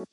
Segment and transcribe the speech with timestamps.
[0.00, 0.06] Yo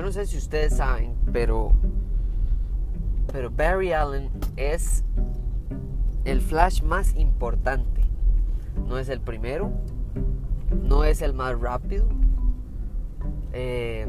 [0.00, 1.72] no sé si ustedes saben, pero
[3.30, 5.04] pero Barry Allen es
[6.24, 8.00] el Flash más importante.
[8.88, 9.72] No es el primero,
[10.82, 12.06] no es el más rápido,
[13.54, 14.06] eh,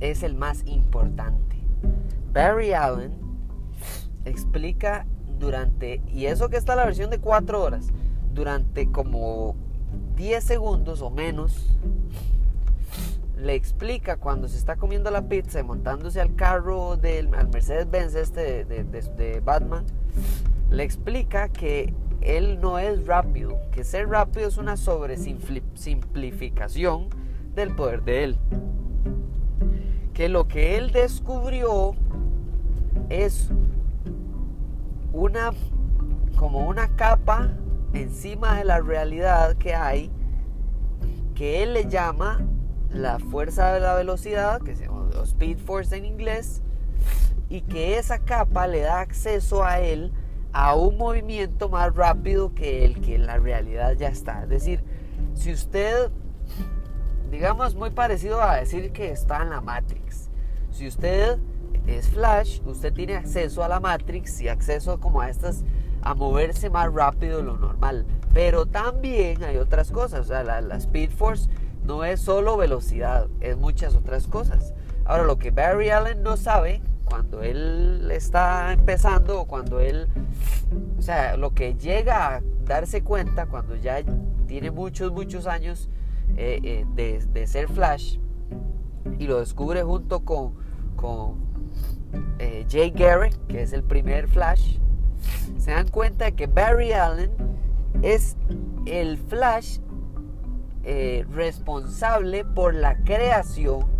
[0.00, 1.56] es el más importante.
[2.32, 3.12] Barry Allen
[4.24, 5.06] explica
[5.38, 7.88] durante, y eso que está la versión de 4 horas,
[8.34, 9.54] durante como
[10.16, 11.78] 10 segundos o menos,
[13.36, 18.14] le explica cuando se está comiendo la pizza y montándose al carro del al Mercedes-Benz
[18.16, 19.84] este de, Batman,
[20.70, 27.08] le explica que él no es rápido, que ser rápido es una sobresimplificación
[27.54, 28.36] del poder de él.
[30.14, 31.94] Que lo que él descubrió
[33.08, 33.48] es
[35.12, 35.52] una
[36.36, 37.52] como una capa
[37.94, 40.10] encima de la realidad que hay
[41.38, 42.40] que él le llama
[42.90, 46.62] la fuerza de la velocidad, que se llama Speed Force en inglés,
[47.48, 50.12] y que esa capa le da acceso a él
[50.58, 54.42] a un movimiento más rápido que el que en la realidad ya está.
[54.42, 54.82] Es decir,
[55.34, 56.10] si usted,
[57.30, 60.28] digamos, muy parecido a decir que está en la Matrix,
[60.72, 61.38] si usted
[61.86, 65.62] es Flash, usted tiene acceso a la Matrix y acceso como a estas,
[66.02, 68.04] a moverse más rápido de lo normal.
[68.34, 71.48] Pero también hay otras cosas, o sea, la, la Speed Force
[71.84, 74.74] no es solo velocidad, es muchas otras cosas.
[75.04, 80.08] Ahora, lo que Barry Allen no sabe cuando él está empezando o cuando él,
[80.98, 84.02] o sea, lo que llega a darse cuenta cuando ya
[84.46, 85.88] tiene muchos, muchos años
[86.36, 88.18] eh, eh, de, ser Flash
[89.18, 90.54] y lo descubre junto con,
[90.96, 91.36] con
[92.38, 94.78] eh, Jay Garrett, que es el primer Flash,
[95.58, 97.30] se dan cuenta de que Barry Allen
[98.02, 98.36] es
[98.86, 99.78] el Flash
[101.30, 103.97] responsable por la creación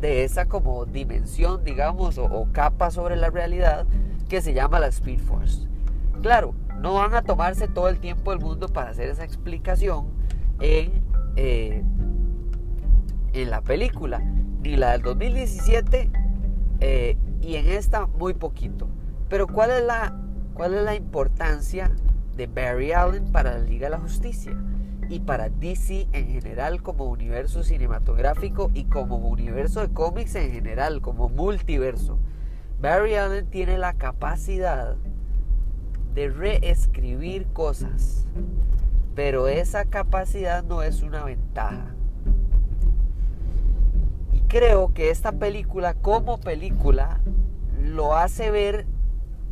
[0.00, 3.86] de esa como dimensión, digamos, o, capa sobre la realidad
[4.28, 5.66] que se llama la Speed Force.
[6.22, 10.06] Claro, no van a tomarse todo el tiempo del mundo para hacer esa explicación
[10.60, 11.02] en,
[11.36, 11.82] eh,
[13.32, 14.20] en la película,
[14.62, 16.10] ni la del 2017
[16.80, 18.88] eh, y en esta muy poquito.
[19.28, 20.16] Pero ¿cuál es, la,
[20.54, 21.90] ¿cuál es la importancia
[22.36, 24.56] de Barry Allen para la Liga de la Justicia?
[25.10, 31.02] Y para DC en general como universo cinematográfico y como universo de cómics en general,
[31.02, 32.16] como multiverso.
[32.80, 34.94] Barry Allen tiene la capacidad
[36.14, 38.24] de reescribir cosas,
[39.16, 41.92] pero esa capacidad no es una ventaja.
[44.32, 47.20] Y creo que esta película como película
[47.82, 48.86] lo hace ver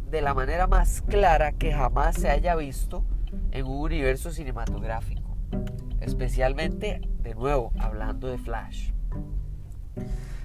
[0.08, 3.02] de la manera más clara que jamás se haya visto
[3.50, 5.17] en un universo cinematográfico
[6.00, 8.92] especialmente de nuevo hablando de Flash.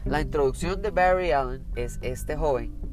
[0.06, 2.84] La introducción de Barry Allen es este joven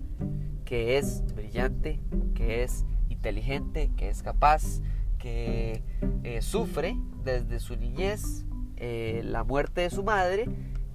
[0.64, 1.98] que es brillante,
[2.34, 4.80] que es inteligente, que es capaz,
[5.18, 5.82] que
[6.22, 8.44] eh, sufre desde su niñez
[8.76, 10.48] eh, la muerte de su madre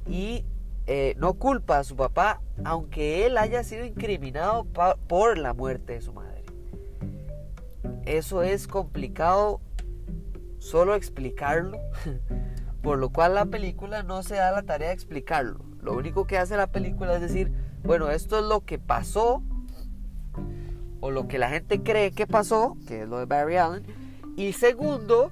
[0.08, 0.46] y
[0.88, 4.66] eh, no culpa a su papá, aunque él haya sido incriminado
[5.08, 6.44] por la muerte de su madre.
[8.06, 9.60] Eso es complicado
[10.66, 11.80] solo explicarlo,
[12.82, 15.60] por lo cual la película no se da la tarea de explicarlo.
[15.80, 17.52] Lo único que hace la película es decir,
[17.84, 19.44] bueno, esto es lo que pasó,
[21.02, 23.86] o lo que la gente cree que pasó, que es lo de Barry Allen,
[24.36, 25.32] y segundo,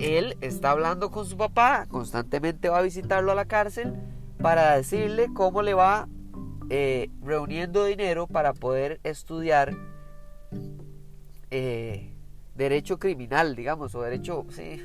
[0.00, 3.94] él está hablando con su papá, constantemente va a visitarlo a la cárcel
[4.38, 6.08] para decirle cómo le va
[6.68, 9.72] eh, reuniendo dinero para poder estudiar
[11.52, 12.11] eh,
[12.54, 14.82] derecho criminal, digamos, o derecho, sí,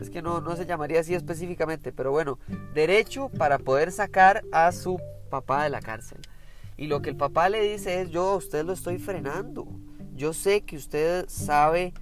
[0.00, 2.38] es que no, no se llamaría así específicamente, pero bueno,
[2.74, 5.00] derecho para poder sacar a su
[5.30, 6.18] papá de la cárcel.
[6.76, 9.66] Y lo que el papá le dice es, yo a usted lo estoy frenando,
[10.14, 11.94] yo sé que usted sabe,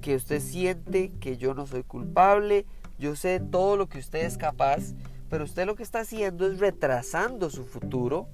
[0.00, 2.66] que usted siente que yo no soy culpable,
[2.98, 4.94] yo sé todo lo que usted es capaz,
[5.28, 8.28] pero usted lo que está haciendo es retrasando su futuro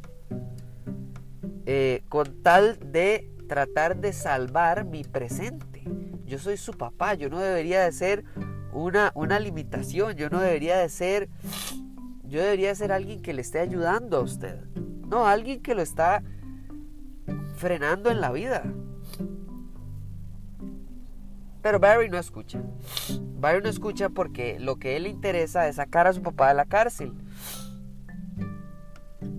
[1.67, 5.83] eh, con tal de tratar de salvar mi presente.
[6.25, 8.25] Yo soy su papá, yo no debería de ser
[8.73, 11.29] una, una limitación, yo no debería de ser,
[12.25, 14.65] yo debería de ser alguien que le esté ayudando a usted.
[15.09, 16.23] No, alguien que lo está
[17.57, 18.65] frenando en la vida.
[21.63, 22.61] Pero Barry no escucha.
[23.41, 26.55] Barry no escucha porque lo que él le interesa es sacar a su papá de
[26.55, 27.13] la cárcel.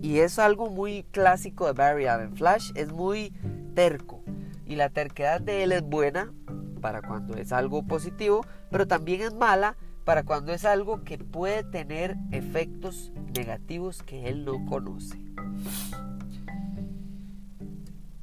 [0.01, 2.35] Y es algo muy clásico de Barry Allen.
[2.35, 3.33] Flash es muy
[3.77, 4.23] terco.
[4.65, 6.33] Y la terquedad de él es buena
[6.81, 11.63] para cuando es algo positivo, pero también es mala para cuando es algo que puede
[11.63, 15.21] tener efectos negativos que él no conoce.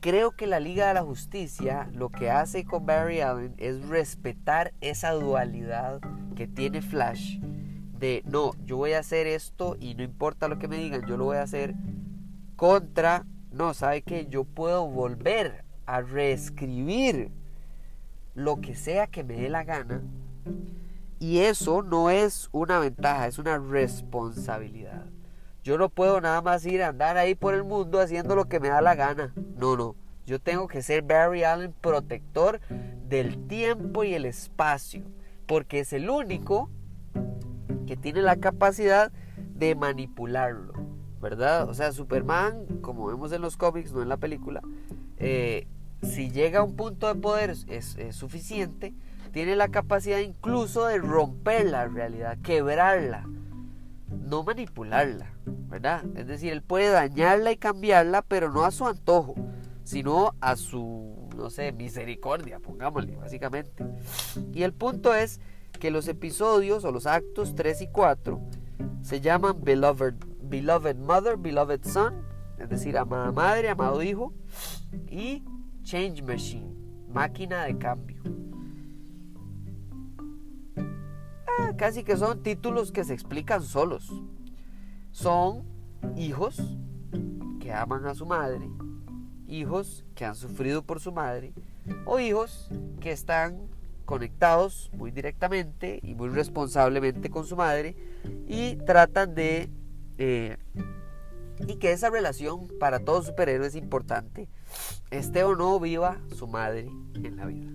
[0.01, 4.75] Creo que la Liga de la Justicia lo que hace con Barry Allen es respetar
[4.81, 6.01] esa dualidad
[6.35, 7.39] que tiene Flash
[8.01, 11.17] de no, yo voy a hacer esto y no importa lo que me digan, yo
[11.17, 11.77] lo voy a hacer
[12.57, 13.25] contra,
[13.55, 17.31] no, sabe que yo puedo volver a reescribir
[18.35, 20.03] lo que sea que me dé la gana
[21.19, 25.07] y eso no es una ventaja, es una responsabilidad.
[25.63, 28.61] Yo no puedo nada más ir a andar ahí por el mundo haciendo lo que
[28.61, 29.33] me da la gana.
[29.57, 29.97] No, no.
[30.27, 32.61] Yo tengo que ser Barry Allen protector
[33.09, 35.03] del tiempo y el espacio.
[35.47, 36.69] Porque es el único
[37.87, 39.11] que tiene la capacidad
[39.55, 40.94] de manipularlo.
[41.25, 41.71] ¿Verdad?
[41.71, 44.61] O sea, Superman, como vemos en los cómics, no en la película,
[45.17, 45.67] eh,
[46.03, 48.93] si llega a un punto de poder es suficiente,
[49.33, 53.27] tiene la capacidad incluso de romper la realidad, quebrarla,
[54.21, 56.05] no manipularla, ¿verdad?
[56.15, 59.35] Es decir, él puede dañarla y cambiarla, pero no a su antojo,
[59.83, 63.83] sino a su, no sé, misericordia, pongámosle, básicamente.
[64.53, 65.41] Y el punto es
[65.81, 68.41] que los episodios o los actos 3 y 4
[69.01, 72.15] se llaman Beloved, Beloved Mother, Beloved Son,
[72.59, 74.33] es decir, amada madre, amado hijo,
[75.09, 75.43] y
[75.83, 76.75] Change Machine,
[77.09, 78.23] máquina de cambio.
[81.77, 84.13] casi que son títulos que se explican solos.
[85.11, 85.65] Son
[86.17, 86.57] hijos
[87.61, 88.69] que aman a su madre,
[89.47, 91.53] hijos que han sufrido por su madre,
[92.05, 92.71] o hijos
[93.01, 93.69] que están
[94.05, 97.97] conectados muy directamente y muy responsablemente con su madre
[98.47, 99.71] y tratan de...
[100.19, 100.57] Eh,
[101.67, 104.49] y que esa relación para todos superhéroes es importante,
[105.11, 107.71] esté o no viva su madre en la vida.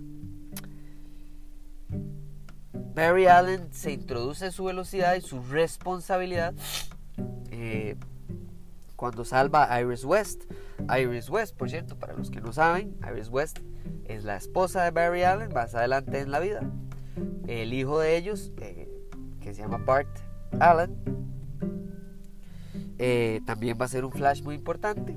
[2.94, 6.54] Barry Allen se introduce su velocidad y su responsabilidad
[7.50, 7.96] eh,
[8.96, 10.44] cuando salva a Iris West.
[10.98, 13.60] Iris West, por cierto, para los que no saben, Iris West
[14.06, 16.60] es la esposa de Barry Allen más adelante en la vida.
[17.46, 18.88] El hijo de ellos, eh,
[19.40, 20.08] que se llama Bart
[20.58, 21.19] Allen,
[23.02, 25.16] eh, también va a ser un flash muy importante.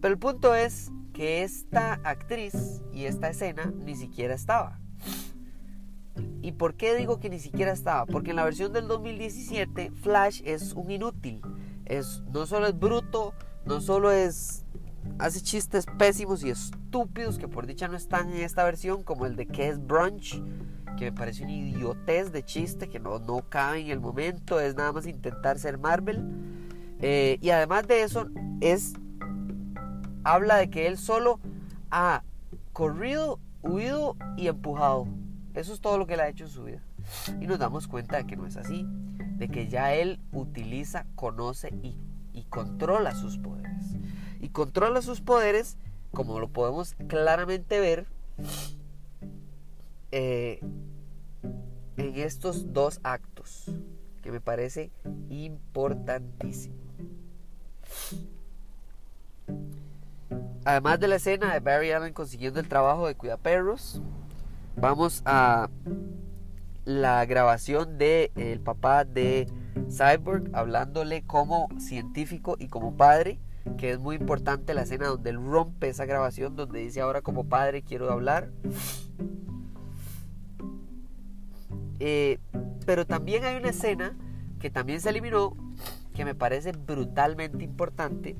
[0.00, 4.78] Pero el punto es que esta actriz y esta escena ni siquiera estaba.
[6.40, 8.06] ¿Y por qué digo que ni siquiera estaba?
[8.06, 11.40] Porque en la versión del 2017 Flash es un inútil.
[11.84, 13.34] Es, no solo es bruto,
[13.66, 14.64] no solo es...
[15.18, 19.34] Hace chistes pésimos y estúpidos que por dicha no están en esta versión, como el
[19.34, 20.40] de que es brunch,
[20.96, 24.74] que me parece un idiotez de chiste que no, no cabe en el momento, es
[24.74, 26.22] nada más intentar ser Marvel.
[27.00, 28.28] Eh, y además de eso,
[28.60, 28.94] es
[30.24, 31.38] habla de que él solo
[31.90, 32.22] ha
[32.72, 35.06] corrido, huido y empujado.
[35.54, 36.82] Eso es todo lo que él ha hecho en su vida.
[37.40, 38.86] Y nos damos cuenta de que no es así,
[39.36, 41.96] de que ya él utiliza, conoce y,
[42.48, 43.96] controla sus poderes.
[44.40, 45.76] Y controla sus poderes,
[46.12, 48.06] como lo podemos claramente ver,
[50.16, 50.60] eh,
[51.96, 53.68] en estos dos actos,
[54.22, 54.92] que me parece
[55.28, 56.76] importantísimo.
[60.64, 64.00] Además de la escena de Barry Allen consiguiendo el trabajo de cuidaperros,
[64.76, 65.68] vamos a
[66.84, 69.48] la grabación de el papá de
[69.90, 73.40] Cyborg hablándole como científico y como padre,
[73.78, 77.48] que es muy importante la escena donde él rompe esa grabación, donde dice ahora como
[77.48, 78.52] padre quiero hablar.
[82.06, 82.38] Eh,
[82.84, 84.14] pero también hay una escena
[84.60, 85.56] que también se eliminó,
[86.14, 88.36] que me parece brutalmente importante,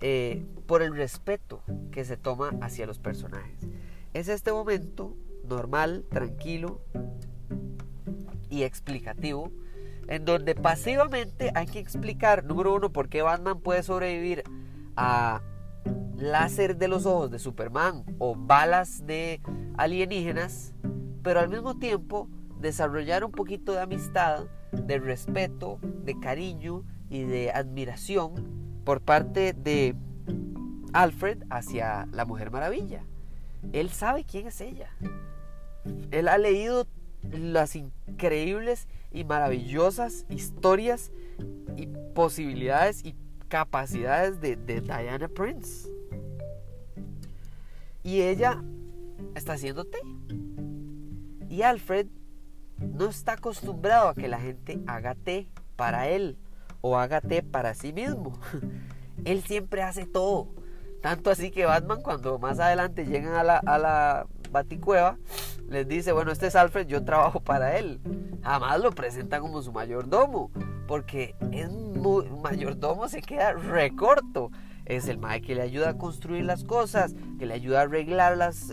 [0.00, 3.68] eh, por el respeto que se toma hacia los personajes.
[4.14, 5.14] Es este momento
[5.46, 6.80] normal, tranquilo
[8.48, 9.52] y explicativo,
[10.08, 14.42] en donde pasivamente hay que explicar, número uno, por qué Batman puede sobrevivir
[14.96, 15.42] a
[16.16, 19.42] láser de los ojos de Superman o balas de
[19.76, 20.72] alienígenas,
[21.22, 22.30] pero al mismo tiempo
[22.62, 29.94] desarrollar un poquito de amistad, de respeto, de cariño y de admiración por parte de
[30.92, 33.04] Alfred hacia la Mujer Maravilla.
[33.72, 34.90] Él sabe quién es ella.
[36.10, 36.86] Él ha leído
[37.30, 41.12] las increíbles y maravillosas historias
[41.76, 43.14] y posibilidades y
[43.48, 45.88] capacidades de, Diana Prince.
[48.02, 48.62] Y ella
[49.34, 49.98] está haciendo té.
[51.48, 52.06] Y Alfred
[52.82, 56.38] no está acostumbrado a que la gente haga té para él
[56.80, 58.38] o haga té para sí mismo.
[59.24, 60.48] él siempre hace todo.
[61.00, 65.16] Tanto así que Batman cuando más adelante llegan a la, baticueva,
[65.68, 68.00] les dice, bueno, este es Alfred, yo trabajo para él.
[68.42, 70.50] Jamás lo presenta como su mayordomo,
[70.86, 74.50] porque es muy, mayordomo se queda recorto.
[74.84, 78.36] Es el mae que le ayuda a construir las cosas, que le ayuda a arreglar
[78.36, 78.72] las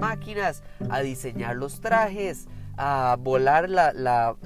[0.00, 4.36] máquinas, a diseñar los trajes, a volar la, la,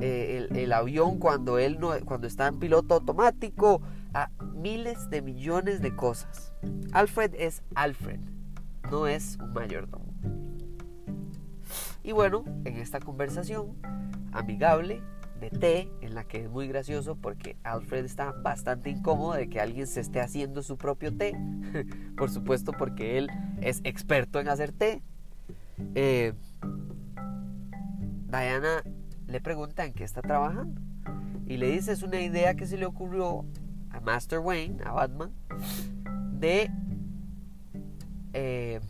[0.00, 3.80] eh, el, el, avión cuando él no, cuando está en piloto automático,
[4.14, 6.52] a miles de millones de cosas.
[6.92, 8.20] Alfred es Alfred,
[8.90, 10.04] no es un mayordomo.
[12.02, 13.76] Y bueno, en esta conversación
[14.32, 15.02] amigable
[15.40, 19.60] de té, en la que es muy gracioso porque Alfred está bastante incómodo de que
[19.60, 21.34] alguien se esté haciendo su propio té,
[22.16, 25.02] por supuesto porque él es experto en hacer té.
[25.94, 26.34] Eh,
[28.40, 28.82] Diana
[29.26, 30.80] le pregunta en qué está trabajando
[31.46, 33.44] y le dice es una idea que se le ocurrió
[33.90, 35.32] a Master Wayne, a Batman,
[36.40, 36.70] de
[38.32, 38.80] eh,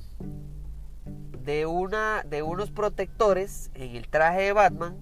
[1.44, 4.96] de, una, de unos protectores en el traje de Batman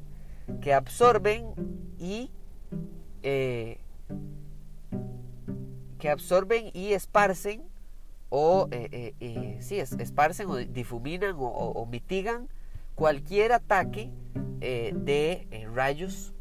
[0.60, 1.46] que absorben
[1.98, 2.30] y
[3.22, 3.78] eh,
[6.00, 7.62] que absorben y esparcen
[8.28, 12.48] o eh, eh, sí, esparcen o difuminan o, mitigan
[12.94, 14.10] cualquier ataque
[14.60, 16.34] de rayos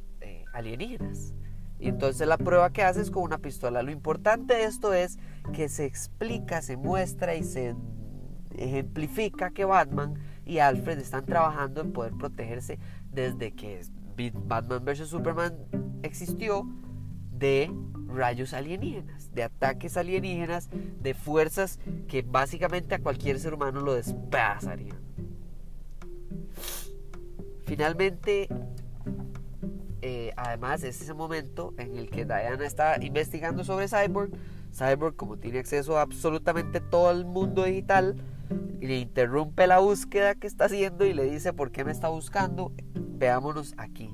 [0.54, 1.34] alienígenas.
[1.80, 3.82] Y entonces la prueba que hace es con una pistola.
[3.82, 5.18] Lo importante de esto es
[5.54, 7.76] que se explica, se muestra y se
[8.56, 10.16] ejemplifica que Batman
[10.46, 12.78] y Alfred están trabajando en poder protegerse
[13.12, 13.82] desde que
[14.46, 15.08] Batman vs.
[15.08, 15.56] Superman
[16.04, 16.68] existió
[17.32, 17.72] de
[18.06, 20.70] rayos alienígenas, de ataques alienígenas,
[21.02, 25.00] de fuerzas que básicamente a cualquier ser humano lo despedazarían.
[27.66, 28.50] Finalmente,
[30.02, 34.32] eh, además es ese momento en el que Diana está investigando sobre Cyborg.
[34.74, 38.16] Cyborg, como tiene acceso a absolutamente todo el mundo digital,
[38.80, 42.74] le interrumpe la búsqueda que está haciendo y le dice, ¿por qué me está buscando?
[42.96, 44.14] Veámonos aquí.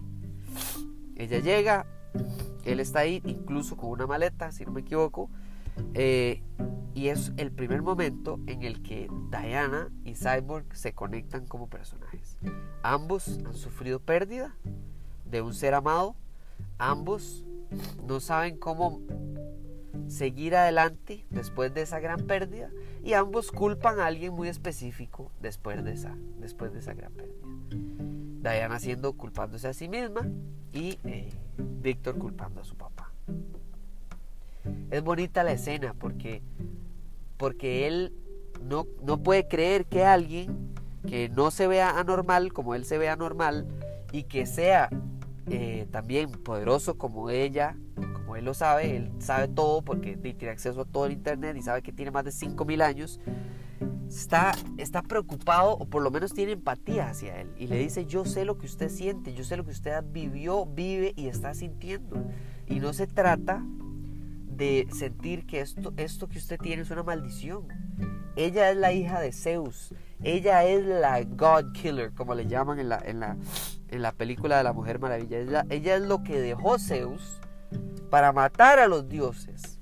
[1.15, 1.87] Ella llega,
[2.65, 5.29] él está ahí, incluso con una maleta, si no me equivoco,
[5.93, 6.41] eh,
[6.93, 12.37] y es el primer momento en el que Diana y Cyborg se conectan como personajes.
[12.81, 14.55] Ambos han sufrido pérdida
[15.25, 16.15] de un ser amado,
[16.77, 17.45] ambos
[18.07, 19.01] no saben cómo
[20.07, 22.71] seguir adelante después de esa gran pérdida
[23.03, 27.47] y ambos culpan a alguien muy específico después de esa, después de esa gran pérdida.
[28.41, 30.27] Diana siendo culpándose a sí misma
[30.71, 33.11] y eh, Víctor culpando a su papá.
[34.91, 36.41] Es bonita la escena porque,
[37.37, 38.13] porque él
[38.61, 40.75] no, no puede creer que alguien
[41.07, 43.67] que no se vea anormal como él se vea anormal
[44.11, 44.89] y que sea
[45.49, 47.77] eh, también poderoso como ella
[48.37, 51.81] él lo sabe, él sabe todo porque tiene acceso a todo el internet y sabe
[51.81, 53.19] que tiene más de 5.000 años,
[54.07, 58.25] está, está preocupado o por lo menos tiene empatía hacia él y le dice, yo
[58.25, 62.17] sé lo que usted siente, yo sé lo que usted vivió, vive y está sintiendo.
[62.67, 63.63] Y no se trata
[64.57, 67.67] de sentir que esto, esto que usted tiene es una maldición.
[68.35, 69.93] Ella es la hija de Zeus.
[70.23, 73.37] Ella es la God Killer, como le llaman en la, en la,
[73.89, 75.39] en la película de la Mujer Maravilla.
[75.39, 77.39] Ella, ella es lo que dejó Zeus
[78.09, 79.79] para matar a los dioses.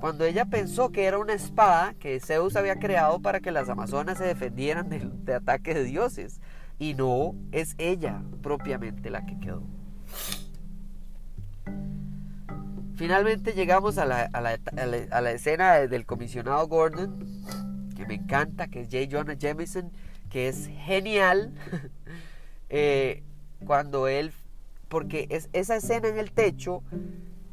[0.00, 4.16] Cuando ella pensó que era una espada que Zeus había creado para que las amazonas
[4.16, 6.40] se defendieran de, ataques de dioses.
[6.78, 9.62] Y no es ella propiamente la que quedó.
[13.00, 17.42] Finalmente llegamos a la, a la, escena del comisionado Gordon,
[17.96, 19.08] que me encanta, que es J.
[19.10, 19.90] Jonah Jameson,
[20.28, 21.54] que es genial.
[22.72, 23.24] Eh,
[23.66, 24.32] cuando él
[24.86, 26.84] porque es, esa escena en el techo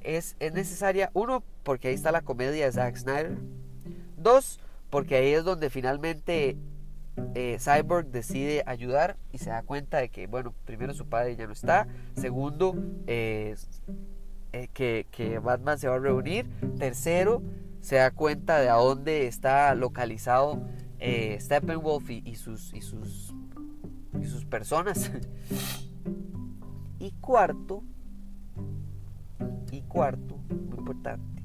[0.02, 3.36] es, es, necesaria, uno, porque ahí está la comedia de Zack Snyder,
[4.16, 4.60] dos,
[4.92, 6.56] porque ahí es donde finalmente
[7.34, 11.48] eh, Cyborg decide ayudar y se da cuenta de que, bueno, primero su padre ya
[11.48, 12.76] no está, segundo,
[13.08, 13.56] eh,
[14.74, 17.42] que, que, Batman se va a reunir, tercero,
[17.82, 20.62] se da cuenta de a dónde está localizado
[21.00, 23.34] eh, Steppenwolf y, sus, y, sus,
[24.20, 25.12] y sus personas.
[27.00, 27.84] Y cuarto,
[29.72, 31.44] y cuarto, muy importante,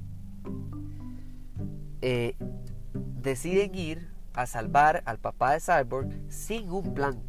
[2.01, 2.35] eh,
[3.21, 7.21] deciden ir a salvar al papá de Cyborg sin un plan.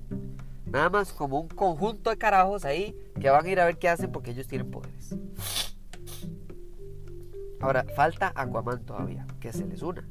[0.65, 3.89] Nada más como un conjunto de carajos ahí que van a ir a ver qué
[3.89, 4.92] hacen porque ellos tienen poderes.
[7.63, 10.03] Ahora, falta Aquaman todavía, que se les una.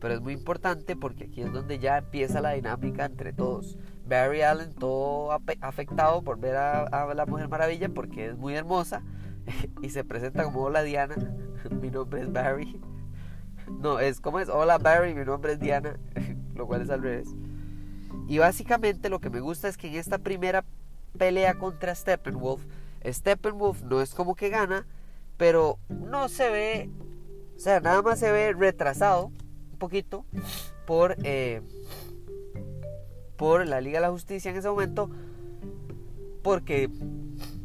[0.00, 3.76] Pero es muy importante porque aquí es donde ya empieza la dinámica entre todos.
[4.06, 9.02] Barry Allen todo afectado por ver a, la Mujer Maravilla porque es muy hermosa
[9.82, 11.16] y se presenta como hola Diana,
[11.80, 12.80] mi nombre es Barry.
[13.80, 15.96] No, es como es hola Barry, mi nombre es Diana,
[16.54, 17.28] lo cual es al revés.
[18.28, 20.64] Y básicamente lo que me gusta es que en esta primera
[21.18, 22.64] pelea contra Steppenwolf,
[23.04, 24.86] Steppenwolf no es como que gana,
[25.42, 26.88] pero no se ve,
[27.56, 29.32] o sea, nada más se ve retrasado
[29.72, 30.24] un poquito
[30.86, 31.62] por, eh,
[33.36, 35.10] por la Liga de la Justicia en ese momento,
[36.44, 36.88] porque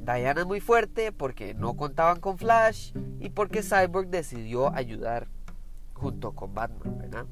[0.04, 5.28] Diana es muy fuerte, porque no contaban con Flash y porque Cyborg decidió ayudar
[5.94, 7.26] junto con Batman, ¿verdad?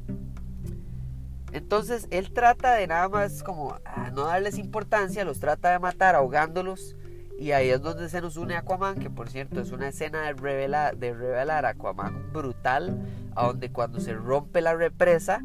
[1.54, 6.14] Entonces él trata de nada más como ah, no darles importancia, los trata de matar
[6.14, 6.96] ahogándolos
[7.38, 10.34] y ahí es donde se nos une Aquaman, que por cierto es una escena de,
[10.34, 12.98] revelar, de revelar Aquaman brutal,
[13.36, 15.42] a donde cuando se rompe la represa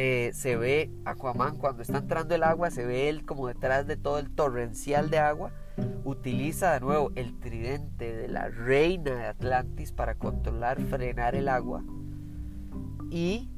[0.00, 3.96] eh, se ve Aquaman cuando está entrando el agua, se ve él como detrás de
[3.96, 5.52] todo el torrencial de agua,
[6.04, 11.82] utiliza de nuevo el tridente de la reina de Atlantis para controlar, frenar el agua.
[13.10, 13.48] Y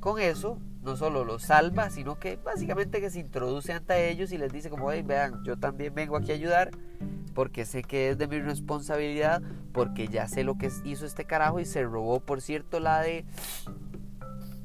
[0.00, 4.38] con eso no solo los salva, sino que básicamente que se introduce ante ellos y
[4.38, 6.72] les dice como, hey, vean, yo también vengo aquí a ayudar
[7.34, 9.42] porque sé que es de mi responsabilidad,
[9.72, 13.24] porque ya sé lo que hizo este carajo y se robó, por cierto, la de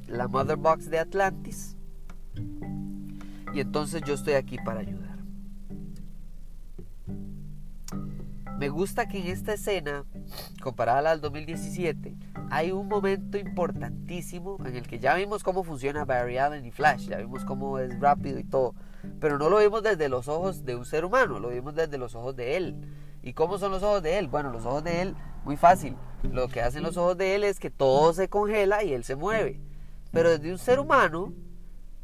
[0.06, 1.76] la Mother Box de Atlantis.
[3.52, 5.18] Y entonces yo estoy aquí para ayudar.
[8.58, 10.04] Me gusta que en esta escena,
[10.62, 12.14] comparada al 2017,
[12.50, 17.08] hay un momento importantísimo en el que ya vimos cómo funciona Barry Allen y Flash,
[17.08, 18.74] ya vimos cómo es rápido y todo,
[19.20, 22.14] pero no lo vimos desde los ojos de un ser humano, lo vimos desde los
[22.14, 22.76] ojos de él.
[23.22, 24.28] ¿Y cómo son los ojos de él?
[24.28, 25.14] Bueno, los ojos de él,
[25.44, 25.96] muy fácil.
[26.22, 29.16] Lo que hacen los ojos de él es que todo se congela y él se
[29.16, 29.60] mueve.
[30.10, 31.32] Pero desde un ser humano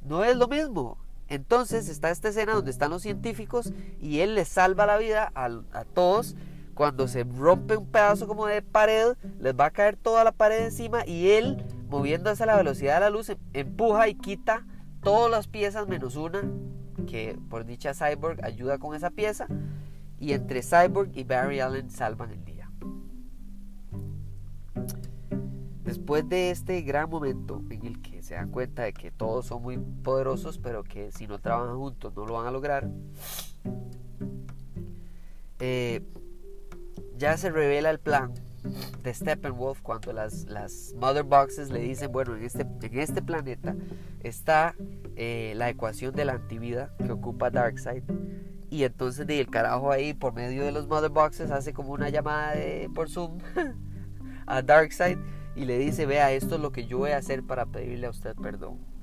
[0.04, 0.98] no es lo mismo.
[1.28, 5.84] Entonces está esta escena donde están los científicos y él les salva la vida a,
[5.84, 6.36] todos.
[6.74, 10.62] Cuando se rompe un pedazo como de pared, les va a caer toda la pared
[10.62, 14.64] encima y él, moviéndose a la velocidad de la luz, em, empuja y quita
[15.02, 16.42] todas las piezas menos una,
[17.06, 19.46] que por dicha Cyborg ayuda con esa pieza.
[20.18, 22.70] Y entre Cyborg y Barry Allen salvan el día.
[25.84, 29.62] Después de este gran momento en el que se dan cuenta de que todos son
[29.62, 32.88] muy poderosos, pero que si no trabajan juntos no lo van a lograr,
[35.60, 36.02] eh,
[37.16, 38.32] ya se revela el plan
[39.02, 43.74] de Steppenwolf cuando las, las Mother Boxes le dicen, bueno, en este, en este planeta
[44.22, 44.74] está
[45.16, 48.02] eh, la ecuación de la antivida que ocupa Darkseid.
[48.68, 52.54] Y entonces el carajo ahí por medio de los Mother Boxes hace como una llamada
[52.54, 53.38] de, por Zoom
[54.46, 55.18] a Darkseid
[55.54, 58.10] y le dice, vea, esto es lo que yo voy a hacer para pedirle a
[58.10, 58.95] usted perdón.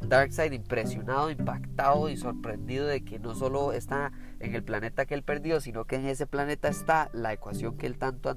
[0.00, 5.22] Darkseid impresionado, impactado y sorprendido de que no solo está en el planeta que él
[5.22, 8.30] perdió, sino que en ese planeta está la ecuación que él tanto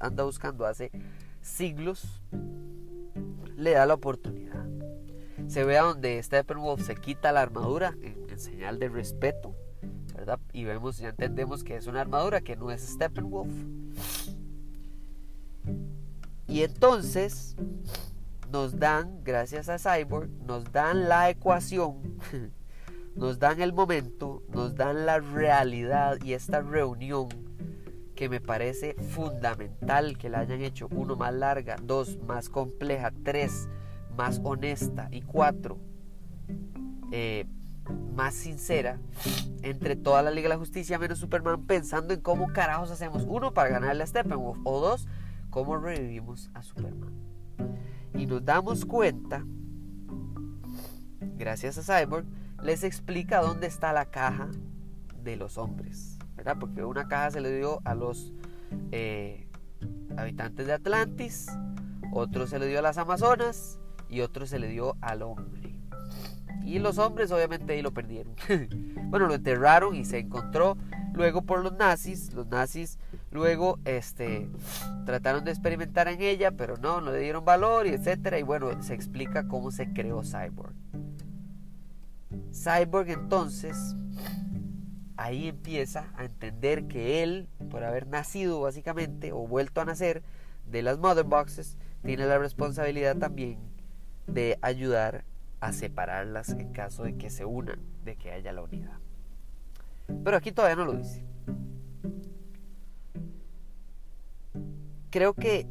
[0.00, 0.90] anda buscando hace
[1.40, 2.22] siglos,
[3.56, 4.66] le da la oportunidad.
[5.48, 9.56] Se ve a donde Steppenwolf se quita la armadura en, señal de respeto,
[10.14, 10.38] ¿verdad?
[10.52, 13.52] Y vemos, ya entendemos que es una armadura que no es Steppenwolf.
[16.46, 17.56] Y entonces
[18.50, 22.18] nos dan, gracias a Cyborg, nos dan la ecuación,
[23.14, 27.28] nos dan el momento, nos dan la realidad y esta reunión
[28.14, 33.68] que me parece fundamental que la hayan hecho, uno más larga, dos más compleja, tres
[34.16, 35.08] más honesta.
[35.12, 35.78] Y cuatro
[37.12, 37.46] eh,
[38.14, 38.98] más sincera
[39.62, 43.24] entre toda la Liga de la Justicia menos Superman pensando en cómo carajos hacemos.
[43.26, 44.58] Uno para ganarle a Steppenwolf.
[44.64, 45.06] O dos
[45.50, 47.27] cómo revivimos a Superman.
[48.18, 49.44] Y nos damos cuenta,
[51.36, 52.26] gracias a Cyborg,
[52.64, 54.48] les explica dónde está la caja
[55.22, 56.56] de los hombres, ¿verdad?
[56.58, 58.32] Porque una caja se le dio a los
[58.90, 59.48] eh,
[60.16, 61.46] habitantes de Atlantis,
[62.12, 63.78] otro se le dio a las Amazonas
[64.08, 65.78] y otro se le dio al hombre.
[66.64, 68.34] Y los hombres obviamente ahí lo perdieron.
[69.10, 70.76] bueno, lo enterraron y se encontró
[71.14, 72.32] luego por los nazis.
[72.34, 72.98] Los nazis
[73.30, 74.48] luego este,
[75.04, 78.38] trataron de experimentar en ella, pero no, no le dieron valor y etcétera.
[78.38, 80.74] Y bueno, se explica cómo se creó Cyborg.
[82.52, 83.96] Cyborg entonces
[85.16, 90.22] ahí empieza a entender que él, por haber nacido básicamente o vuelto a nacer
[90.70, 93.58] de las Mother Boxes, tiene la responsabilidad también
[94.26, 95.24] de ayudar
[95.60, 98.98] a separarlas en caso de que se unan, de que haya la unidad.
[100.24, 101.24] Pero aquí todavía no lo dice.
[105.10, 105.66] Creo que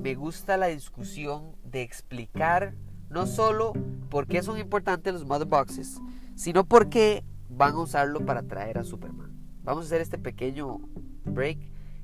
[0.00, 2.74] me gusta la discusión de explicar
[3.10, 3.72] no solo
[4.08, 6.00] por qué son importantes los mother boxes,
[6.34, 9.32] sino porque van a usarlo para traer a Superman.
[9.62, 10.78] Vamos a hacer este pequeño
[11.24, 11.58] break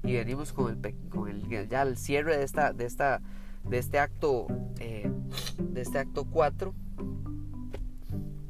[0.04, 3.22] y venimos con el, con el ya cierre de esta de esta
[3.64, 4.48] de este acto
[4.80, 5.10] eh,
[5.58, 6.74] de este acto 4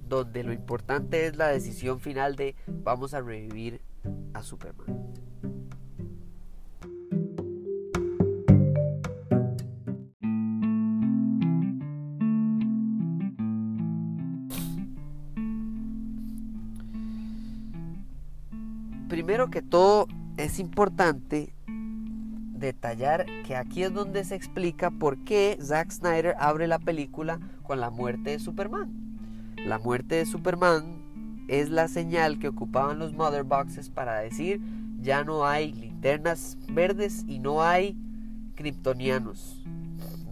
[0.08, 3.80] donde lo importante es la decisión final de vamos a revivir
[4.34, 5.12] a Superman.
[19.22, 25.92] Primero que todo es importante detallar que aquí es donde se explica por qué Zack
[25.92, 28.90] Snyder abre la película con la muerte de Superman.
[29.64, 34.60] La muerte de Superman es la señal que ocupaban los Mother Boxes para decir
[35.00, 37.96] ya no hay linternas verdes y no hay
[38.56, 39.62] kryptonianos.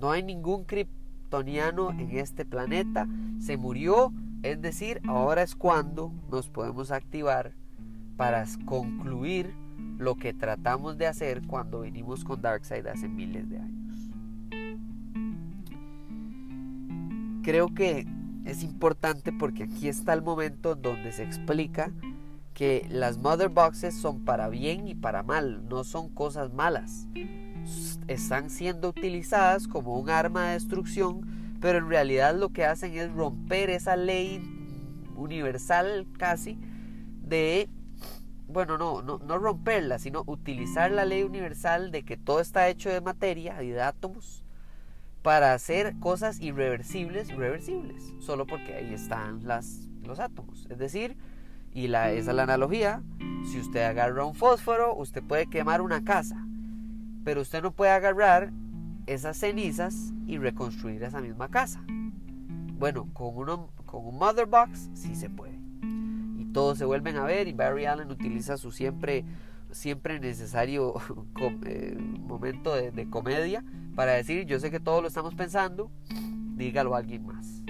[0.00, 3.06] No hay ningún kryptoniano en este planeta.
[3.38, 7.52] Se murió, es decir, ahora es cuando nos podemos activar
[8.20, 9.54] para concluir
[9.96, 14.10] lo que tratamos de hacer cuando venimos con Darkseid hace miles de años.
[17.42, 18.06] Creo que
[18.44, 21.92] es importante porque aquí está el momento donde se explica
[22.52, 27.06] que las mother boxes son para bien y para mal, no son cosas malas.
[28.06, 33.10] Están siendo utilizadas como un arma de destrucción, pero en realidad lo que hacen es
[33.10, 34.42] romper esa ley
[35.16, 36.58] universal casi
[37.26, 37.70] de
[38.52, 42.90] bueno, no, no, no romperla, sino utilizar la ley universal de que todo está hecho
[42.90, 44.44] de materia y de átomos
[45.22, 50.66] para hacer cosas irreversibles, reversibles, solo porque ahí están las, los átomos.
[50.70, 51.16] Es decir,
[51.72, 53.02] y la, esa es la analogía,
[53.50, 56.44] si usted agarra un fósforo, usted puede quemar una casa,
[57.24, 58.50] pero usted no puede agarrar
[59.06, 61.82] esas cenizas y reconstruir esa misma casa.
[62.78, 65.59] Bueno, con, uno, con un mother box sí se puede
[66.52, 69.24] todos se vuelven a ver y Barry Allen utiliza su siempre,
[69.70, 70.94] siempre necesario
[71.66, 75.90] eh, momento de, comedia para decir, yo sé que todos lo estamos pensando,
[76.56, 77.62] dígalo a alguien más.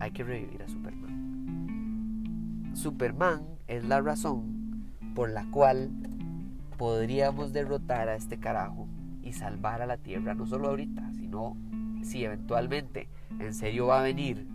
[0.00, 1.12] Hay que revivir a Superman.
[2.74, 5.90] Superman es la razón por la cual
[6.78, 8.88] podríamos derrotar a este carajo
[9.22, 11.56] y salvar a la Tierra, no solo ahorita, sino
[12.02, 14.46] si eventualmente en serio va a venir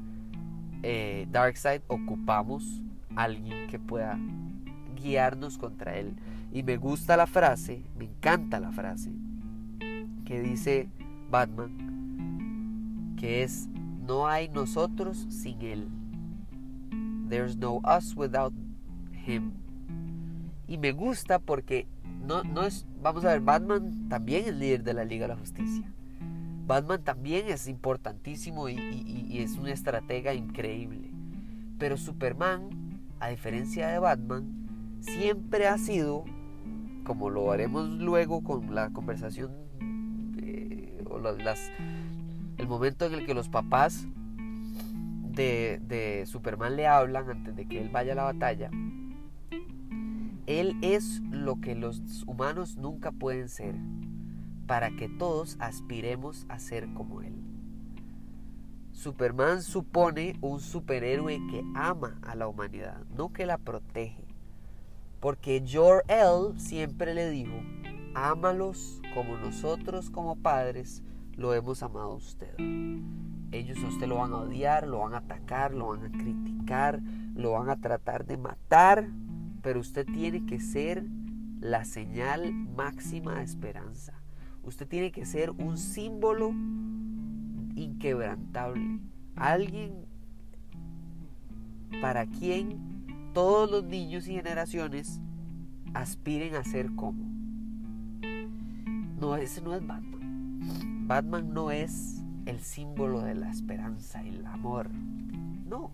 [0.83, 2.83] eh, Darkseid, ocupamos
[3.17, 4.17] alguien que pueda
[5.01, 6.13] guiarnos contra Él.
[6.51, 9.11] Y me gusta la frase, me encanta la frase,
[10.25, 10.89] que dice
[11.29, 13.67] Batman, que es,
[14.05, 15.87] no hay nosotros sin Él.
[17.29, 18.53] There's no us without
[19.25, 19.51] Him.
[20.67, 21.87] Y me gusta porque
[22.25, 25.39] no, no es, vamos a ver, Batman también es líder de la Liga de la
[25.39, 25.91] Justicia.
[26.65, 31.11] Batman también es importantísimo y, y es un estratega increíble.
[31.77, 32.86] Pero Superman
[33.19, 34.67] a diferencia de Batman,
[35.01, 36.25] siempre ha sido,
[37.03, 39.51] como lo haremos luego con la conversación
[41.09, 41.71] o las,
[42.57, 44.07] el momento en el que los papás
[45.33, 48.71] de Superman le hablan antes de que él vaya a la batalla,
[50.47, 53.75] él es lo que los humanos nunca pueden ser,
[54.65, 57.36] para que todos aspiremos a ser como él.
[58.97, 64.25] Superman supone un superhéroe que ama a la humanidad, no que la protege.
[65.19, 67.53] Porque Jor-El siempre le dijo,
[68.15, 72.55] ámalos como nosotros como padres lo hemos amado a usted.
[73.51, 76.99] Ellos a usted lo van a odiar, lo van a atacar, lo van a criticar,
[77.35, 79.09] lo van a tratar de matar,
[79.61, 81.05] pero usted tiene que ser
[81.59, 84.13] la señal máxima de esperanza.
[84.63, 86.51] Usted tiene que ser un símbolo
[87.77, 88.99] inquebrantable.
[89.35, 90.05] Alguien
[92.01, 95.21] para quien todos los niños y generaciones
[95.93, 97.23] aspiren a ser como.
[99.19, 101.07] No, ese no es Batman.
[101.07, 104.89] Batman no es el símbolo de la esperanza y el amor.
[105.65, 105.91] No,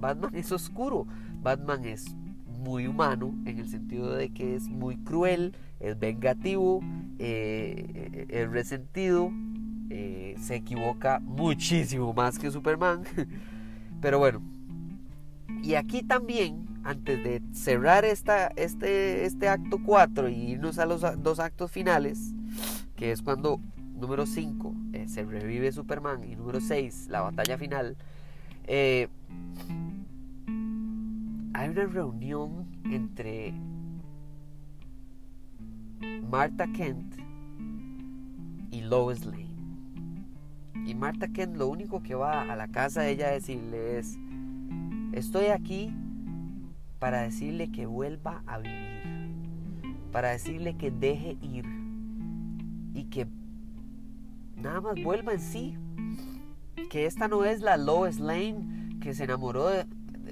[0.00, 1.06] Batman es oscuro.
[1.42, 2.16] Batman es
[2.64, 6.80] muy humano en el sentido de que es muy cruel, es vengativo,
[7.18, 9.30] eh, es resentido,
[9.90, 13.04] eh, se equivoca muchísimo más que Superman.
[14.00, 14.42] Pero bueno,
[15.62, 21.02] y aquí también, antes de cerrar esta, este, este acto 4 y irnos a los
[21.22, 22.34] dos actos finales,
[22.96, 23.60] que es cuando
[23.98, 27.96] número 5 eh, se revive Superman y número 6 la batalla final,
[28.66, 29.08] eh,
[31.54, 33.54] hay una reunión entre
[36.30, 37.14] Martha Kent
[38.70, 39.43] y Lois Lane.
[40.84, 44.18] Y Marta Kent lo único que va a la casa de ella a decirle es,
[45.14, 45.94] Estoy aquí
[46.98, 51.64] para decirle que vuelva a vivir, para decirle que deje ir
[52.94, 53.28] y que
[54.56, 55.76] nada más vuelva en sí.
[56.90, 59.86] Que esta no es la Lois Lane que se enamoró de,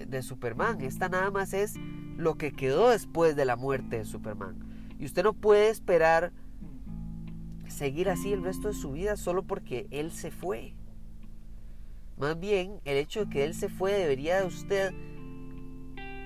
[0.06, 1.76] de Superman, esta nada más es
[2.16, 4.56] lo que quedó después de la muerte de Superman.
[4.98, 6.32] Y usted no puede esperar
[7.72, 10.74] seguir así el resto de su vida solo porque él se fue.
[12.18, 14.92] Más bien, el hecho de que él se fue debería de usted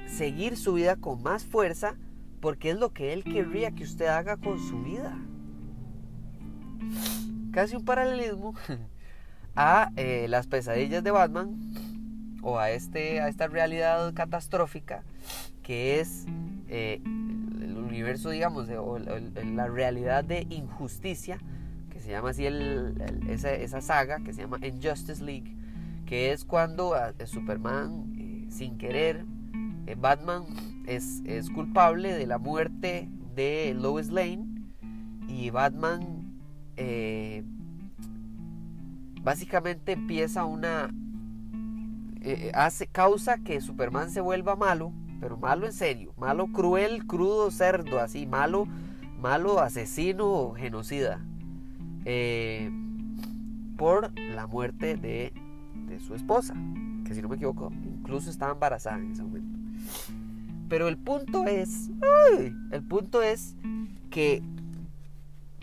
[0.07, 1.97] seguir su vida con más fuerza
[2.41, 5.17] porque es lo que él querría que usted haga con su vida.
[7.53, 8.55] Casi un paralelismo
[9.57, 11.57] a eh, las pesadillas de Batman
[12.43, 15.03] o a, este, a esta realidad catastrófica
[15.63, 16.27] que es
[16.69, 17.03] eh,
[17.97, 21.39] universo, digamos, o la realidad de injusticia,
[21.91, 25.57] que se llama así esa, esa, saga, que se llama Injustice League,
[26.05, 29.25] que es cuando Superman, eh, sin querer,
[29.87, 30.45] eh, Batman
[30.87, 34.47] es, es, culpable de la muerte de Lois Lane
[35.27, 36.39] y Batman
[39.23, 40.91] básicamente empieza una
[42.53, 48.00] hace causa que Superman se vuelva malo pero malo en serio, malo cruel, crudo, cerdo,
[48.00, 48.66] así, malo,
[49.18, 51.20] malo asesino, genocida,
[52.05, 52.70] eh,
[53.76, 55.33] por la muerte de,
[56.00, 56.55] su esposa,
[57.07, 59.59] que si no me equivoco, incluso estaba embarazada en ese momento.
[60.68, 61.90] Pero el punto es,
[62.70, 63.57] el punto es
[64.11, 64.42] que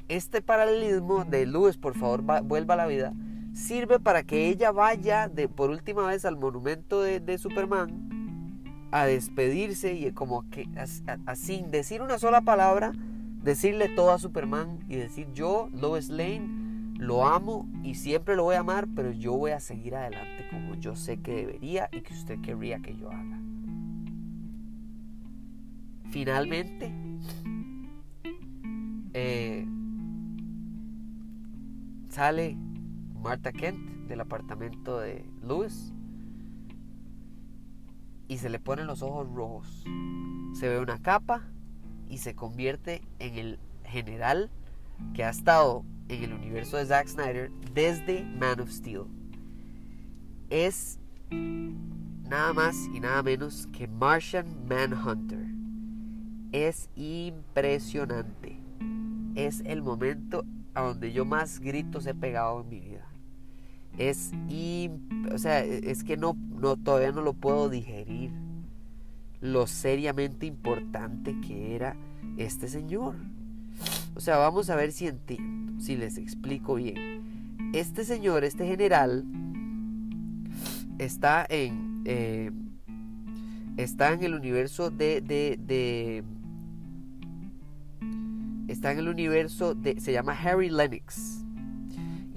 [0.08, 3.14] este paralelismo de Luz, por favor, vuelva a la vida,
[3.54, 8.13] sirve para que ella vaya de, por última vez al monumento de Superman
[8.94, 10.70] a despedirse y como que
[11.34, 12.92] sin decir una sola palabra,
[13.42, 18.56] decirle todo a Superman y decir yo, Lois Lane, lo amo y siempre lo voy
[18.56, 22.14] a amar, pero yo voy a seguir adelante como yo sé que debería y que
[22.14, 23.40] usted querría que yo haga.
[26.12, 26.94] Finalmente,
[29.16, 29.66] eh,
[32.10, 32.56] sale
[33.24, 35.93] Marta Kent del apartamento de Lewis
[38.28, 39.84] y se le ponen los ojos rojos.
[40.54, 41.42] Se ve una capa
[42.10, 44.50] y se convierte en el general
[45.14, 49.06] que ha estado en el universo de Zack Snyder desde Man of Steel.
[50.50, 55.46] Es nada más y nada menos que Martian Manhunter.
[56.52, 58.60] Es impresionante.
[59.36, 63.03] Es el momento a donde yo más gritos he pegado en mi vida
[63.98, 64.32] es
[65.32, 68.32] o sea, e, es que no, no todavía no lo puedo digerir
[69.42, 71.96] lo seriamente importante que era
[72.38, 73.16] este señor.
[74.16, 77.72] O sea, vamos a ver si entiendo, si les explico bien.
[77.74, 79.26] Este señor, este general,
[81.00, 82.52] está en eh,
[83.78, 86.24] está en el universo de,
[88.68, 91.43] está en el universo de se llama Harry Lennox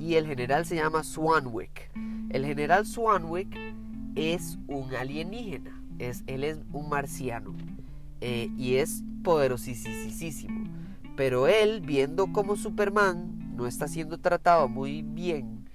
[0.06, 1.90] y el general se llama Swanwick.
[2.30, 3.48] El general Swanwick
[4.14, 7.52] es un alienígena, es, él es un marciano
[8.20, 10.70] eh, y es poderosísimo.
[11.16, 15.68] Pero él, viendo como Superman no está siendo tratado muy bien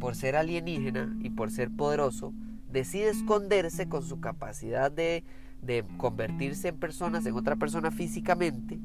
[0.00, 2.34] por ser alienígena y por ser poderoso,
[2.72, 5.22] decide esconderse con su capacidad de
[5.62, 8.78] de convertirse en personas, en otra persona físicamente,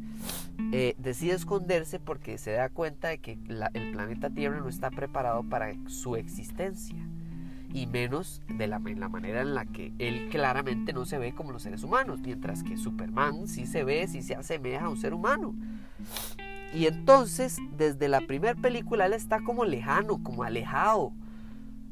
[0.72, 3.38] eh, decide esconderse porque se da cuenta de que
[3.74, 6.98] el planeta Tierra no está preparado para su existencia.
[7.74, 11.54] Y menos de la, la manera en la que él claramente no se ve como
[11.54, 15.14] los seres humanos, mientras que Superman sí se ve, sí se asemeja a un ser
[15.14, 15.56] humano.
[16.74, 21.14] Y entonces, desde la primera película, él está como lejano, como alejado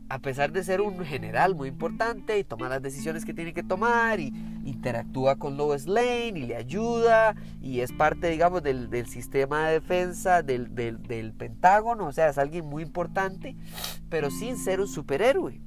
[0.10, 3.62] a pesar de ser un general muy importante y toma las decisiones que tiene que
[3.62, 4.34] tomar y
[4.66, 10.42] interactúa con Lois Lane y le ayuda y es parte, digamos, del, sistema de defensa
[10.42, 13.56] del, del, Pentágono, o sea, es alguien muy importante,
[14.10, 15.62] pero sin ser un superhéroe.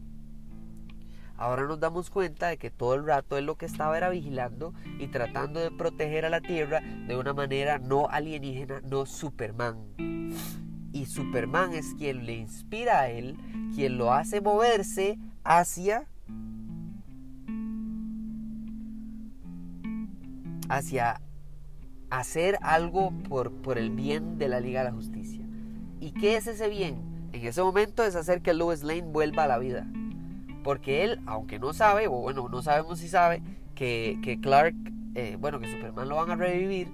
[1.37, 4.74] Ahora nos damos cuenta de que todo el rato él lo que estaba era vigilando
[4.98, 9.76] y tratando de proteger a la Tierra de una manera no alienígena, no Superman.
[10.92, 13.37] Y Superman es quien le inspira a él,
[13.74, 16.07] quien lo hace moverse hacia
[20.68, 21.20] hacia
[22.11, 25.44] hacer algo por, por el bien de la Liga de la Justicia.
[26.00, 27.28] ¿Y qué es ese bien?
[27.33, 29.87] En ese momento es hacer que Lois Lane vuelva a la vida.
[30.64, 33.42] Porque él, aunque no sabe, o bueno, no sabemos si sabe,
[33.74, 34.74] que, que Clark,
[35.14, 36.88] eh, bueno, que Superman lo van a revivir,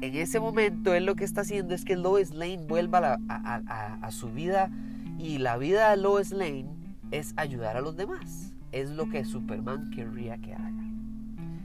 [0.00, 4.30] en ese momento él lo que está haciendo es que Lois Lane vuelva a, su
[4.30, 4.70] vida
[5.18, 6.66] y la vida de Lois Lane
[7.10, 8.52] es ayudar a los demás.
[8.72, 10.72] es lo que Superman querría que haga.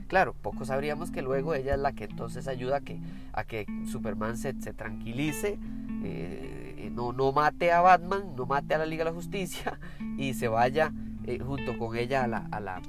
[0.06, 3.00] Claro, poco sabríamos que luego ella es la que entonces ayuda a que,
[3.32, 5.58] a que Superman se, tranquilice,
[6.02, 9.78] eh, no, no mate a Batman, no mate a la Liga de la Justicia
[10.18, 10.92] y se vaya
[11.24, 12.82] eh, junto con ella a la, a la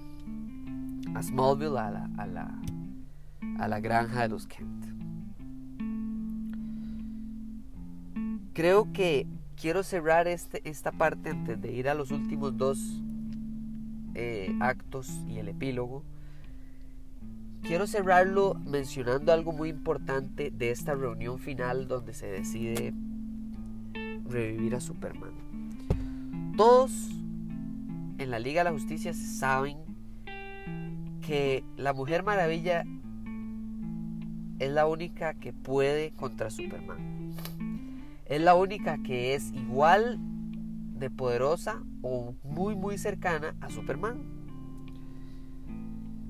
[1.14, 2.52] a Smallville, a la, a la,
[3.60, 4.81] a la granja de los Kent.
[8.54, 13.02] Creo que quiero cerrar este, esta parte antes de ir a los últimos dos
[14.14, 16.04] eh, actos y el epílogo.
[17.62, 22.94] Quiero cerrarlo mencionando algo muy importante de esta reunión final donde se decide
[24.28, 25.34] revivir a Superman.
[26.58, 26.92] Todos
[28.18, 29.78] en la Liga de la Justicia saben
[31.22, 32.84] que la Mujer Maravilla
[34.60, 37.11] es la única que puede contra Superman.
[38.32, 40.18] Es la única que es igual
[40.98, 44.24] de poderosa o muy muy cercana a Superman.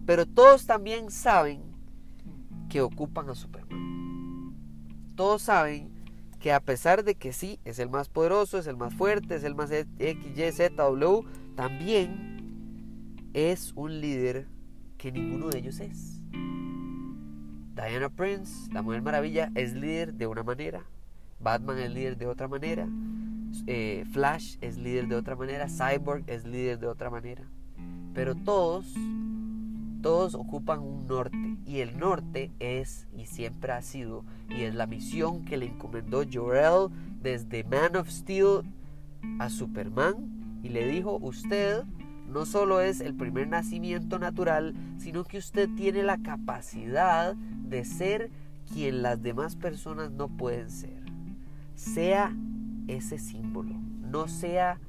[0.07, 1.61] Pero todos también saben
[2.69, 4.55] que ocupan a Superman.
[5.15, 5.91] Todos saben
[6.39, 9.43] que a pesar de que sí, es el más poderoso, es el más fuerte, es
[9.43, 11.21] el más X, Y, Z, W,
[11.55, 14.47] también es un líder
[14.97, 16.19] que ninguno de ellos es.
[17.75, 20.83] Diana Prince, la Mujer Maravilla, es líder de una manera,
[21.41, 22.87] Batman es líder de otra manera,
[23.67, 27.43] eh, Flash es líder de otra manera, Cyborg es líder de otra manera.
[28.13, 28.93] Pero todos,
[30.01, 34.85] todos ocupan un norte y el norte es y siempre ha sido y es la
[34.85, 36.89] misión que le encomendó Jor-El
[37.21, 38.63] desde Man of Steel
[39.39, 41.83] a Superman y le dijo, usted
[42.27, 48.31] no solo es el primer nacimiento natural, sino que usted tiene la capacidad de ser
[48.71, 51.00] quien las demás personas no pueden ser.
[51.81, 52.31] Sea
[52.87, 54.79] ese símbolo, no sea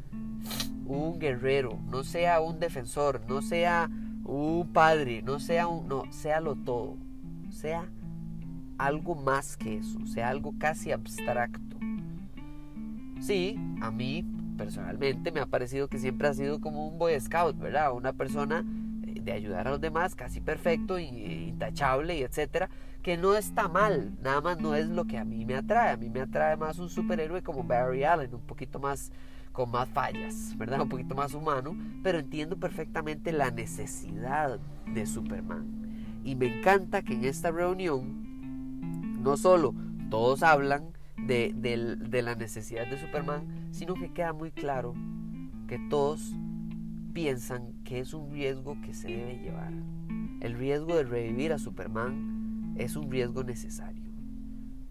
[0.85, 3.91] un guerrero, no sea un defensor, no sea
[4.25, 6.99] un padre, no sea un, no, sea lo todo,
[7.51, 7.89] sea
[8.77, 11.79] algo más que eso, sea algo casi abstracto.
[13.21, 14.23] Sí, a mí
[14.59, 17.95] personalmente me ha parecido que siempre ha sido como un Boy Scout, ¿verdad?
[17.95, 18.67] Una persona
[19.07, 22.69] eh, de ayudar a los demás, casi perfecto y intachable y etcétera,
[23.03, 25.93] que no está mal, nada más no es lo que a mí me atrae.
[25.93, 29.11] A mí me atrae más un superhéroe como Barry Allen, un poquito más
[29.53, 30.81] con más fallas, ¿verdad?
[30.81, 36.21] Un poquito más humano, pero entiendo perfectamente la necesidad de Superman.
[36.25, 39.75] Y me encanta que en esta reunión no solo
[40.09, 44.95] todos hablan de, de la necesidad de Superman, sino que queda muy claro
[45.67, 46.35] que todos
[47.12, 49.73] piensan que es un riesgo que se debe llevar.
[50.41, 52.32] El riesgo de revivir a Superman
[52.77, 54.11] es un riesgo necesario,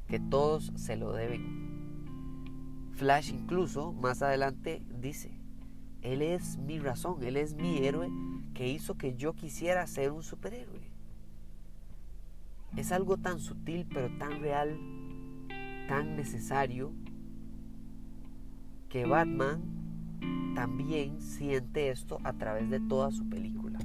[0.07, 1.61] que todos se lo deben.
[2.93, 5.31] Flash incluso más adelante dice,
[6.01, 8.09] Él es mi razón, Él es mi héroe
[8.53, 10.91] que hizo que yo quisiera ser un superhéroe.
[12.75, 14.77] Es algo tan sutil pero tan real,
[15.87, 16.93] tan necesario,
[18.89, 19.61] que Batman
[20.53, 23.79] también siente esto a través de toda su película,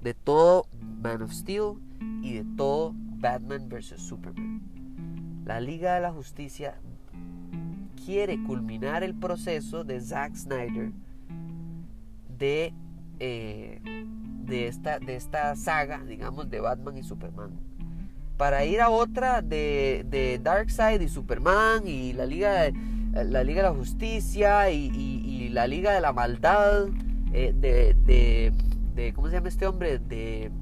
[0.00, 0.66] de todo
[1.02, 1.74] Man of Steel
[2.22, 4.00] y de todo Batman vs.
[4.00, 4.62] Superman.
[5.44, 6.74] La Liga de la Justicia
[8.04, 10.92] quiere culminar el proceso de Zack Snyder
[12.38, 12.72] de,
[13.18, 13.80] eh,
[14.44, 17.50] de, esta, de esta saga, digamos, de Batman y Superman.
[18.36, 22.72] Para ir a otra de, de Darkseid y Superman y la Liga de,
[23.24, 26.86] la, Liga de la Justicia y, la Liga de la Maldad
[27.32, 28.52] eh, de, de,
[28.94, 29.98] de, ¿Cómo se llama este hombre?
[29.98, 30.52] De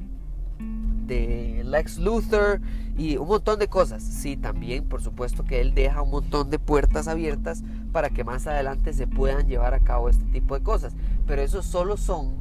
[1.06, 2.60] de Lex Luthor
[2.96, 4.02] y un montón de cosas.
[4.02, 8.46] Sí, también por supuesto que él deja un montón de puertas abiertas para que más
[8.46, 10.94] adelante se puedan llevar a cabo este tipo de cosas.
[11.26, 12.34] Pero eso solo son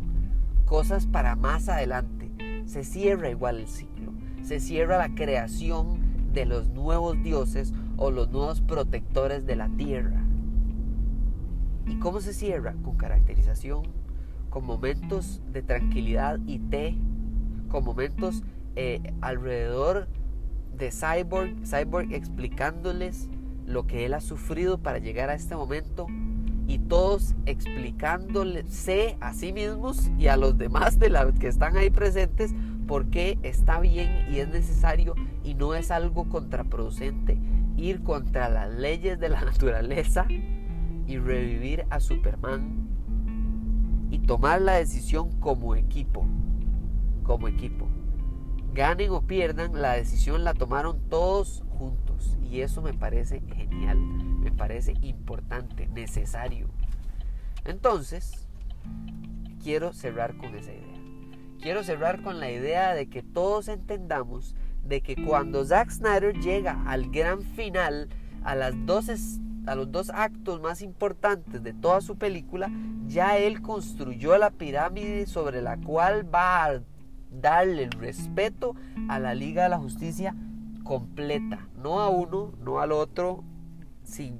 [0.65, 2.31] cosas para más adelante.
[2.65, 4.13] Se cierra igual el ciclo.
[4.43, 10.23] Se cierra la creación de los nuevos dioses o los nuevos protectores de la tierra.
[11.87, 12.75] ¿Y cómo se cierra?
[12.83, 13.83] Con caracterización,
[14.49, 16.97] con momentos de tranquilidad y té,
[17.83, 18.43] momentos
[18.75, 20.07] eh, alrededor
[20.77, 23.29] de Cyborg, Cyborg explicándoles
[23.65, 26.07] lo que él ha sufrido para llegar a este momento
[26.67, 31.89] y todos explicándose a sí mismos y a los demás de los que están ahí
[31.89, 32.53] presentes
[32.87, 37.37] por qué está bien y es necesario y no es algo contraproducente
[37.77, 40.25] ir contra las leyes de la naturaleza
[41.07, 42.87] y revivir a Superman
[44.09, 46.25] y tomar la decisión como equipo,
[47.25, 47.87] como equipo
[48.75, 52.37] ganen o pierdan, la decisión la tomaron todos juntos.
[52.43, 56.67] Y eso me parece genial, me parece importante, necesario.
[57.63, 58.47] Entonces,
[59.63, 60.83] quiero cerrar con esa idea.
[61.61, 66.83] Quiero cerrar con la idea de que todos entendamos de que cuando Zack Snyder llega
[66.85, 68.09] al gran final,
[68.43, 69.09] a, las dos,
[69.65, 72.69] a los dos actos más importantes de toda su película,
[73.07, 76.81] ya él construyó la pirámide sobre la cual va a
[77.41, 78.75] darle el respeto
[79.09, 80.35] a la Liga de la Justicia
[80.83, 83.43] completa, no a uno, no al otro,
[84.03, 84.39] sin,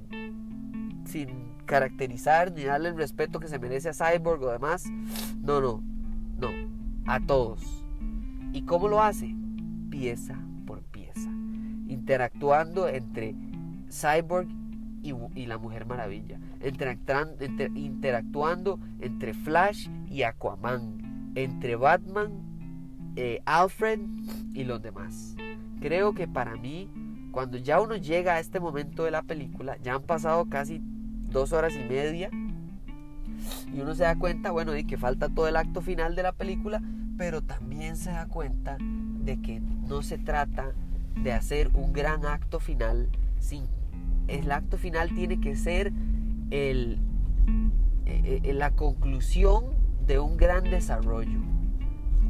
[1.04, 4.84] sin caracterizar ni darle el respeto que se merece a Cyborg o demás.
[5.40, 5.82] No, no,
[6.38, 6.48] no,
[7.06, 7.84] a todos.
[8.52, 9.34] ¿Y cómo lo hace?
[9.90, 11.28] Pieza por pieza,
[11.88, 13.34] interactuando entre
[13.90, 14.48] Cyborg
[15.02, 22.45] y, la Mujer Maravilla, interactuando entre Flash y Aquaman, entre Batman,
[23.16, 24.00] eh, Alfred
[24.54, 25.34] y los demás.
[25.80, 26.88] Creo que para mí,
[27.32, 30.80] cuando ya uno llega a este momento de la película, ya han pasado casi
[31.30, 32.30] dos horas y media,
[33.72, 36.32] y uno se da cuenta, bueno, de que falta todo el acto final de la
[36.32, 36.82] película,
[37.18, 40.72] pero también se da cuenta de que no se trata
[41.22, 43.08] de hacer un gran acto final
[43.38, 43.64] sin
[44.28, 45.92] el acto final tiene que ser
[46.50, 46.98] el,
[48.06, 49.64] eh, eh, la conclusión
[50.06, 51.40] de un gran desarrollo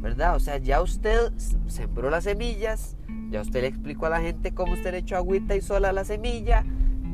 [0.01, 0.35] ¿verdad?
[0.35, 1.31] O sea, ya usted
[1.67, 2.97] sembró las semillas,
[3.29, 5.93] ya usted le explicó a la gente cómo usted le echó agüita y sola a
[5.93, 6.63] la semilla,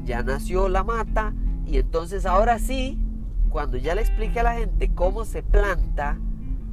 [0.04, 1.34] ya nació la mata,
[1.66, 3.00] y entonces ahora sí,
[3.50, 6.20] cuando ya le explique a la gente cómo se planta,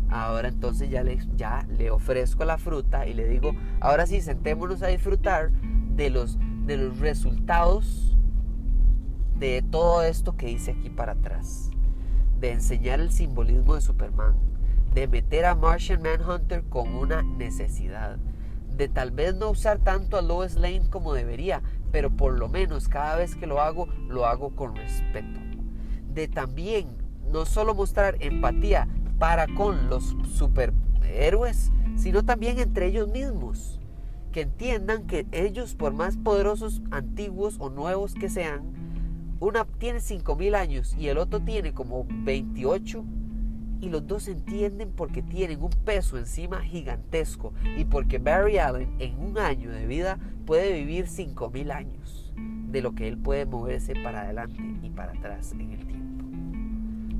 [0.08, 4.82] ahora entonces ya le, ya le ofrezco la fruta y le digo, ahora sí, sentémonos
[4.82, 5.52] a disfrutar
[5.94, 8.16] de los, de los resultados
[9.38, 11.70] de todo esto que hice aquí para atrás,
[12.38, 14.34] de enseñar el simbolismo de Superman,
[14.95, 18.18] de meter a Martian Manhunter con una necesidad,
[18.76, 21.62] de tal vez no usar tanto a Lois Lane como debería,
[21.93, 25.41] pero por lo menos cada vez que lo hago, lo hago con respeto.
[26.12, 26.88] De también
[27.30, 28.88] no solo mostrar empatía
[29.18, 33.78] para con los superhéroes, sino también entre ellos mismos.
[34.32, 38.62] Que entiendan que ellos, por más poderosos, antiguos o nuevos que sean,
[39.41, 43.05] una tiene 5.000 años y el otro tiene como 28
[43.81, 48.95] y los dos se entienden porque tienen un peso encima gigantesco y porque Barry Allen
[48.99, 53.95] en un año de vida puede vivir 5.000 años de lo que él puede moverse
[53.95, 56.24] para adelante y para atrás en el tiempo.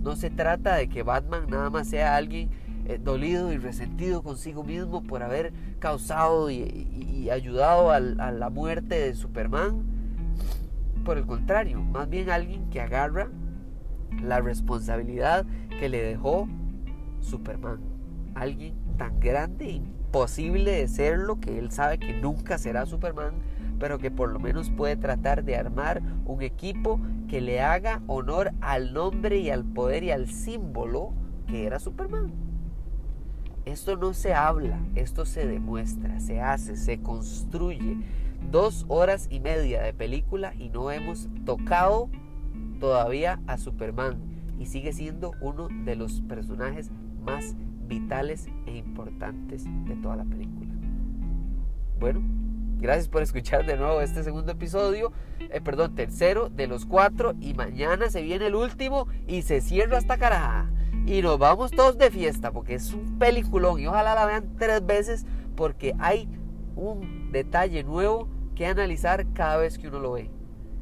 [0.03, 2.51] No se trata de que Batman nada más sea alguien
[2.87, 9.15] eh, dolido y resentido consigo mismo por haber causado y, ayudado a la muerte de
[9.15, 9.85] Superman.
[11.05, 13.29] Por el contrario, más bien alguien que agarra
[14.23, 15.47] la responsabilidad
[15.79, 16.49] que le dejó
[17.21, 17.81] Superman.
[18.35, 23.35] Alguien tan grande, imposible de serlo, que él sabe que nunca será Superman,
[23.79, 28.53] pero que por lo menos puede tratar de armar un equipo que le haga honor
[28.61, 31.13] al nombre y al poder y al símbolo
[31.47, 32.33] que era Superman.
[33.65, 37.99] Esto no se habla, esto se demuestra, se hace, se construye.
[38.51, 42.09] Dos horas y media de película y no hemos tocado
[42.81, 44.19] todavía a Superman
[44.59, 46.91] y sigue siendo uno de los personajes
[47.25, 47.55] más
[47.87, 50.71] vitales e importantes de toda la película.
[52.01, 52.21] Bueno,
[52.79, 57.55] gracias por escuchar de nuevo este segundo episodio, eh, perdón, tercero de los cuatro y
[57.55, 60.71] mañana se viene el último y se cierra esta caraja.
[61.07, 64.85] Y nos vamos todos de fiesta porque es un peliculón y ojalá la vean tres
[64.85, 65.27] veces
[65.57, 66.29] porque hay
[66.77, 70.31] un detalle nuevo que analizar cada vez que uno lo ve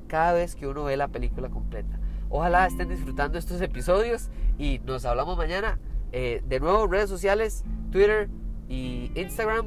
[0.09, 1.99] cada vez que uno ve la película completa.
[2.31, 4.29] Ojalá estén disfrutando estos episodios
[4.59, 5.79] y nos hablamos mañana.
[6.13, 8.29] Eh, de nuevo, redes sociales, Twitter
[8.69, 9.67] y Instagram.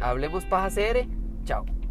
[0.00, 1.06] Hablemos Paja CR.
[1.44, 1.81] Chao.